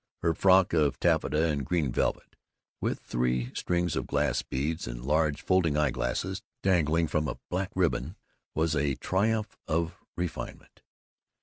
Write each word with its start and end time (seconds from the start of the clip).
Her 0.23 0.33
frock 0.33 0.73
of 0.73 0.99
taffeta 0.99 1.45
and 1.45 1.63
green 1.63 1.91
velvet, 1.91 2.35
with 2.79 3.01
three 3.01 3.51
strings 3.53 3.95
of 3.95 4.07
glass 4.07 4.41
beads, 4.41 4.87
and 4.87 5.05
large 5.05 5.43
folding 5.43 5.77
eye 5.77 5.91
glasses 5.91 6.41
dangling 6.63 7.05
from 7.07 7.27
a 7.27 7.37
black 7.51 7.69
ribbon, 7.75 8.15
was 8.55 8.75
a 8.75 8.95
triumph 8.95 9.55
of 9.67 9.99
refinement. 10.17 10.81